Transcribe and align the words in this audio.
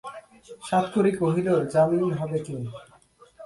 সাতকড়ি 0.63 1.11
কহিল, 1.21 1.47
জামিন 1.73 2.03
হবে 2.19 2.39
কে? 2.45 2.55